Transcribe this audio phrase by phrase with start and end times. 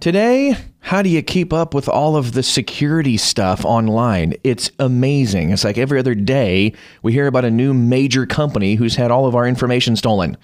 [0.00, 4.34] Today, how do you keep up with all of the security stuff online?
[4.44, 5.50] It's amazing.
[5.50, 6.72] It's like every other day
[7.02, 10.36] we hear about a new major company who's had all of our information stolen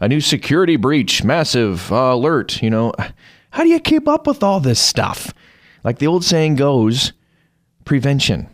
[0.00, 2.62] a new security breach, massive uh, alert.
[2.62, 2.94] You know,
[3.50, 5.34] how do you keep up with all this stuff?
[5.84, 7.12] Like the old saying goes,
[7.84, 8.48] prevention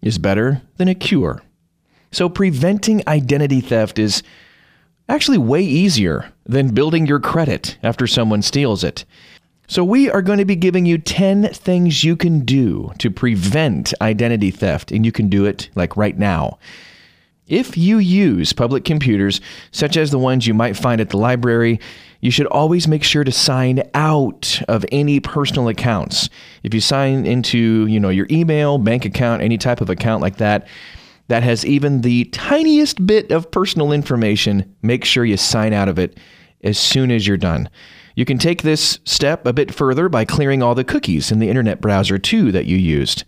[0.00, 1.42] is better than a cure.
[2.12, 4.22] So preventing identity theft is
[5.08, 9.04] actually way easier than building your credit after someone steals it.
[9.70, 13.92] So, we are going to be giving you 10 things you can do to prevent
[14.00, 16.58] identity theft, and you can do it like right now.
[17.48, 21.80] If you use public computers, such as the ones you might find at the library,
[22.22, 26.30] you should always make sure to sign out of any personal accounts.
[26.62, 30.38] If you sign into, you know, your email, bank account, any type of account like
[30.38, 30.66] that,
[31.28, 35.98] that has even the tiniest bit of personal information, make sure you sign out of
[35.98, 36.16] it
[36.64, 37.68] as soon as you're done.
[38.18, 41.48] You can take this step a bit further by clearing all the cookies in the
[41.48, 43.22] internet browser too that you used.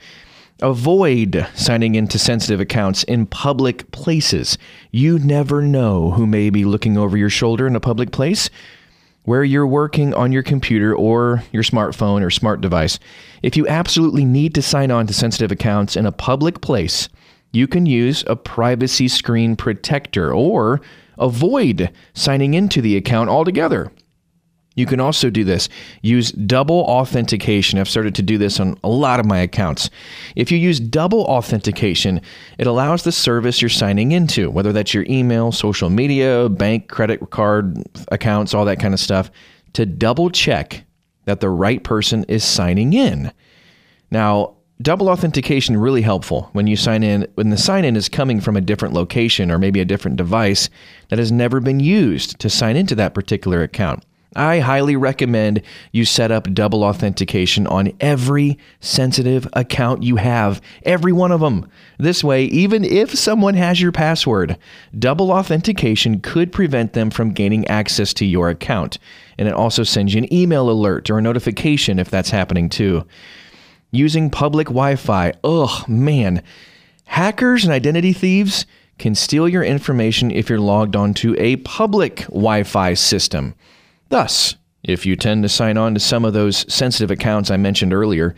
[0.63, 4.59] Avoid signing into sensitive accounts in public places.
[4.91, 8.51] You never know who may be looking over your shoulder in a public place
[9.23, 12.99] where you're working on your computer or your smartphone or smart device.
[13.45, 17.09] If you absolutely need to sign on to sensitive accounts in a public place,
[17.53, 20.81] you can use a privacy screen protector or
[21.17, 23.93] avoid signing into the account altogether.
[24.81, 25.69] You can also do this.
[26.01, 27.79] Use double authentication.
[27.79, 29.91] I've started to do this on a lot of my accounts.
[30.37, 32.23] If you use double authentication,
[32.57, 37.29] it allows the service you're signing into, whether that's your email, social media, bank, credit
[37.29, 37.77] card
[38.09, 39.31] accounts, all that kind of stuff,
[39.75, 40.87] to double check
[41.27, 43.31] that the right person is signing in.
[44.11, 48.41] Now, double authentication really helpful when you sign in when the sign in is coming
[48.41, 50.71] from a different location or maybe a different device
[51.11, 54.07] that has never been used to sign into that particular account.
[54.37, 61.13] I highly recommend you set up double authentication on every sensitive account you have, every
[61.13, 61.69] one of them.
[61.99, 64.57] This way, even if someone has your password,
[64.97, 68.99] double authentication could prevent them from gaining access to your account.
[69.37, 73.05] And it also sends you an email alert or a notification if that's happening too.
[73.91, 76.45] Using public Wi Fi, ugh, man.
[77.07, 78.65] Hackers and identity thieves
[79.01, 83.55] can steal your information if you're logged onto a public Wi Fi system.
[84.11, 87.95] Thus, if you tend to sign on to some of those sensitive accounts I mentioned
[87.95, 88.35] earlier,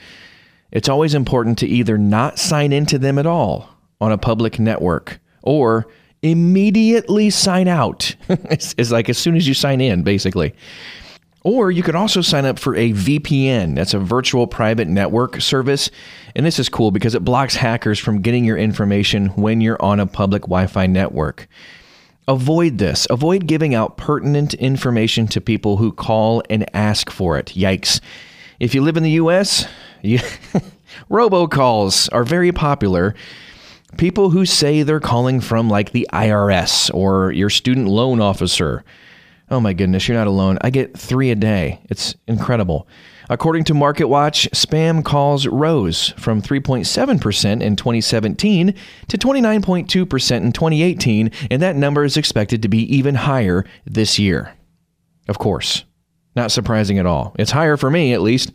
[0.71, 3.69] it's always important to either not sign into them at all
[4.01, 5.87] on a public network or
[6.23, 8.15] immediately sign out.
[8.29, 10.55] it's, it's, like as soon as you sign in, basically.
[11.43, 13.75] Or you could also sign up for a VPN.
[13.75, 15.91] That's a virtual private network service.
[16.37, 20.01] And this is cool because it blocks hackers from getting your information when you're on
[20.01, 21.49] a public Wi Fi network.
[22.33, 23.07] Avoid this.
[23.11, 27.49] Avoid giving out pertinent information to people who call and ask for it.
[27.55, 28.01] Yikes.
[28.59, 29.67] If you live in the US,
[30.01, 30.19] you
[31.11, 33.15] robocalls are very popular.
[33.99, 38.83] People who say they're calling from like the IRS or your student loan officer.
[39.51, 40.57] Oh my goodness, you're not alone.
[40.63, 41.83] I get three a day.
[41.91, 42.89] It's incredible.
[43.29, 48.75] According to MarketWatch, spam calls rose from 3.7% in 2017
[49.09, 54.55] to 29.2% in 2018, and that number is expected to be even higher this year.
[55.29, 55.85] Of course,
[56.35, 57.35] not surprising at all.
[57.39, 58.53] It's higher for me, at least.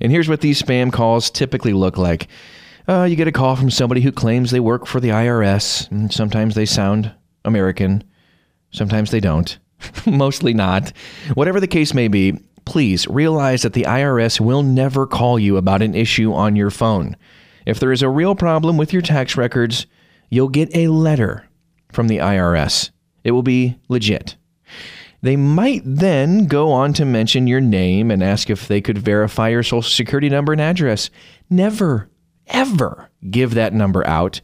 [0.00, 2.28] And here's what these spam calls typically look like.
[2.86, 5.90] Uh, you get a call from somebody who claims they work for the IRS.
[5.90, 7.12] and Sometimes they sound
[7.44, 8.04] American,
[8.70, 9.58] sometimes they don't.
[10.06, 10.92] Mostly not.
[11.34, 15.82] Whatever the case may be, please realize that the IRS will never call you about
[15.82, 17.16] an issue on your phone.
[17.66, 19.86] If there is a real problem with your tax records,
[20.30, 21.46] you'll get a letter
[21.92, 22.90] from the IRS.
[23.22, 24.36] It will be legit.
[25.22, 29.48] They might then go on to mention your name and ask if they could verify
[29.48, 31.08] your social security number and address.
[31.48, 32.10] Never
[32.48, 34.40] ever give that number out,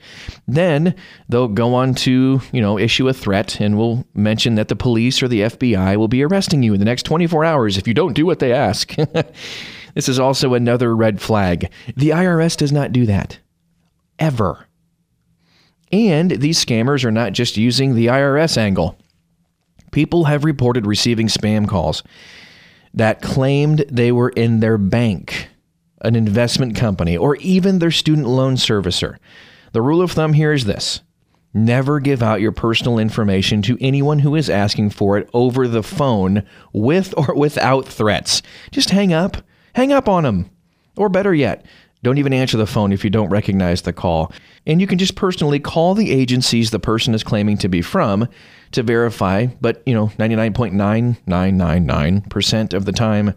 [0.48, 0.94] then
[1.28, 5.22] they'll go on to, you know, issue a threat and will mention that the police
[5.22, 8.14] or the FBI will be arresting you in the next 24 hours if you don't
[8.14, 8.94] do what they ask.
[9.94, 11.70] this is also another red flag.
[11.96, 13.38] The IRS does not do that.
[14.18, 14.66] Ever.
[15.92, 18.96] And these scammers are not just using the IRS angle.
[19.92, 22.02] People have reported receiving spam calls
[22.94, 25.49] that claimed they were in their bank
[26.02, 29.16] an investment company, or even their student loan servicer.
[29.72, 31.00] The rule of thumb here is this
[31.52, 35.82] Never give out your personal information to anyone who is asking for it over the
[35.82, 38.40] phone with or without threats.
[38.70, 39.38] Just hang up.
[39.74, 40.48] Hang up on them.
[40.96, 41.66] Or better yet,
[42.02, 44.32] don't even answer the phone if you don't recognize the call.
[44.66, 48.28] And you can just personally call the agencies the person is claiming to be from
[48.72, 53.34] to verify, but you know, 99.9999% of the time,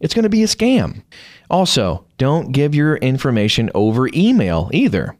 [0.00, 1.02] it's going to be a scam.
[1.50, 5.16] Also, don't give your information over email either.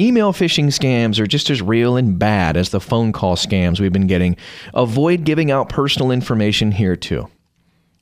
[0.00, 3.92] Email phishing scams are just as real and bad as the phone call scams we've
[3.92, 4.36] been getting.
[4.74, 7.28] Avoid giving out personal information here too.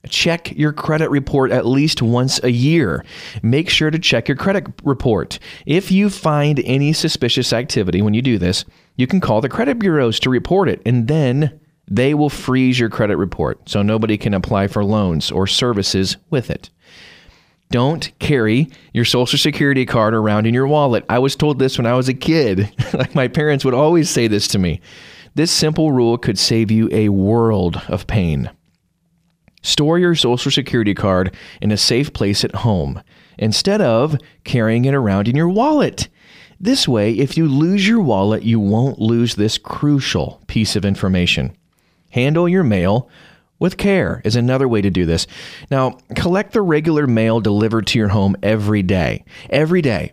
[0.09, 3.05] Check your credit report at least once a year.
[3.43, 5.39] Make sure to check your credit report.
[5.65, 8.65] If you find any suspicious activity when you do this,
[8.97, 11.59] you can call the credit bureaus to report it, and then
[11.91, 16.51] they will freeze your credit report so nobody can apply for loans or services with
[16.51, 16.71] it.
[17.71, 21.05] Don't carry your social security card around in your wallet.
[21.09, 22.73] I was told this when I was a kid.
[22.95, 24.81] like my parents would always say this to me.
[25.35, 28.51] This simple rule could save you a world of pain.
[29.63, 33.03] Store your social security card in a safe place at home
[33.37, 36.09] instead of carrying it around in your wallet.
[36.61, 41.55] This way, if you lose your wallet, you won't lose this crucial piece of information.
[42.11, 43.11] Handle your mail
[43.59, 45.27] with care is another way to do this.
[45.71, 49.25] Now, collect the regular mail delivered to your home every day.
[49.51, 50.13] Every day.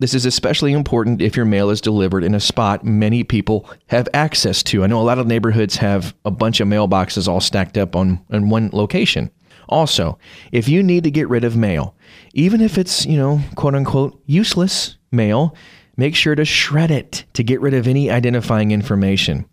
[0.00, 4.08] This is especially important if your mail is delivered in a spot many people have
[4.14, 4.84] access to.
[4.84, 8.24] I know a lot of neighborhoods have a bunch of mailboxes all stacked up on
[8.30, 9.30] in one location.
[9.68, 10.16] Also,
[10.52, 11.96] if you need to get rid of mail,
[12.32, 15.54] even if it's, you know, quote unquote useless mail,
[15.96, 19.46] make sure to shred it to get rid of any identifying information.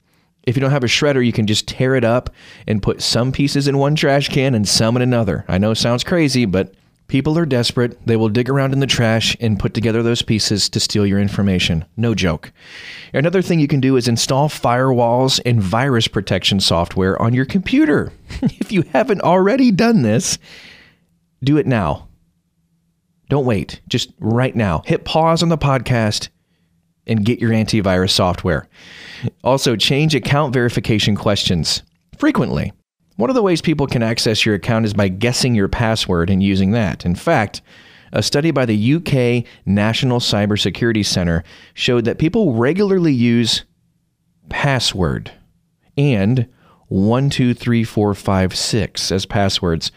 [0.46, 2.30] If you don't have a shredder, you can just tear it up
[2.68, 5.44] and put some pieces in one trash can and some in another.
[5.48, 6.74] I know it sounds crazy, but
[7.08, 8.06] people are desperate.
[8.06, 11.20] They will dig around in the trash and put together those pieces to steal your
[11.20, 11.86] information.
[11.98, 12.52] No joke.
[13.14, 18.14] Another thing you can do is install firewalls and virus protection software on your computer.
[18.42, 20.38] if you haven't already done this,
[21.44, 22.08] do it now.
[23.30, 23.82] Don't wait.
[23.88, 24.84] Just right now.
[24.86, 26.30] Hit pause on the podcast
[27.08, 28.68] and get your antivirus software.
[29.44, 31.84] Also, change account verification questions
[32.18, 32.72] frequently.
[33.18, 36.44] One of the ways people can access your account is by guessing your password and
[36.44, 37.06] using that.
[37.06, 37.62] In fact,
[38.12, 41.44] a study by the UK National Cybersecurity Center
[41.74, 43.64] showed that people regularly use
[44.50, 45.32] password
[45.98, 46.48] and
[46.90, 49.92] 123456 as passwords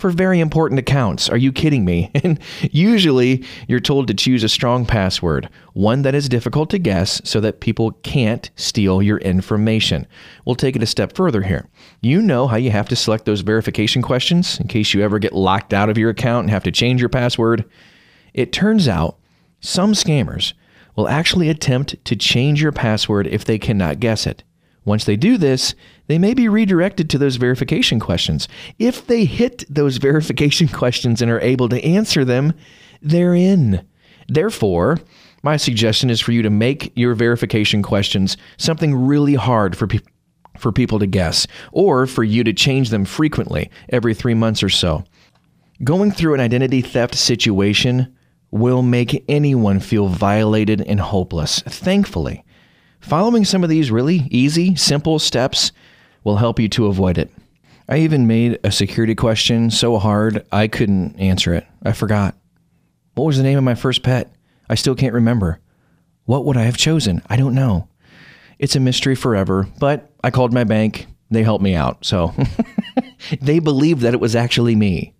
[0.00, 1.28] for very important accounts.
[1.28, 2.10] Are you kidding me?
[2.22, 2.38] And
[2.70, 7.40] usually you're told to choose a strong password, one that is difficult to guess so
[7.40, 10.06] that people can't steal your information.
[10.44, 11.68] We'll take it a step further here.
[12.02, 15.32] You know how you have to select those verification questions in case you ever get
[15.32, 17.64] locked out of your account and have to change your password?
[18.34, 19.18] It turns out
[19.60, 20.52] some scammers
[20.96, 24.42] will actually attempt to change your password if they cannot guess it.
[24.84, 25.74] Once they do this,
[26.06, 28.48] they may be redirected to those verification questions.
[28.78, 32.52] If they hit those verification questions and are able to answer them,
[33.02, 33.86] they're in.
[34.28, 34.98] Therefore,
[35.42, 40.10] my suggestion is for you to make your verification questions something really hard for people
[40.58, 44.68] for people to guess, or for you to change them frequently, every three months or
[44.68, 45.04] so.
[45.82, 48.14] Going through an identity theft situation
[48.50, 51.60] will make anyone feel violated and hopeless.
[51.60, 52.44] Thankfully,
[53.00, 55.72] Following some of these really easy, simple steps
[56.22, 57.30] will help you to avoid it.
[57.88, 61.66] I even made a security question so hard I couldn't answer it.
[61.82, 62.36] I forgot.
[63.14, 64.32] What was the name of my first pet?
[64.68, 65.58] I still can't remember.
[66.24, 67.22] What would I have chosen?
[67.28, 67.88] I don't know.
[68.58, 71.06] It's a mystery forever, but I called my bank.
[71.30, 72.04] They helped me out.
[72.04, 72.34] So
[73.40, 75.14] they believed that it was actually me.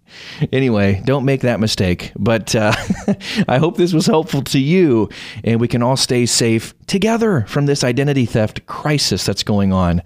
[0.53, 2.13] Anyway, don't make that mistake.
[2.17, 2.73] But uh,
[3.49, 5.09] I hope this was helpful to you
[5.45, 10.03] and we can all stay safe together from this identity theft crisis that's going on.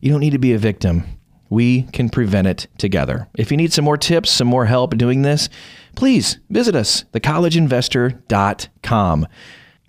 [0.00, 1.04] You don't need to be a victim.
[1.50, 3.28] We can prevent it together.
[3.36, 5.48] If you need some more tips, some more help doing this,
[5.96, 9.26] please visit us, thecollegeinvestor.com.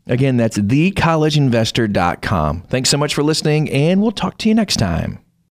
[0.08, 2.62] Again, that's thecollegeinvestor.com.
[2.64, 5.20] Thanks so much for listening, and we'll talk to you next time.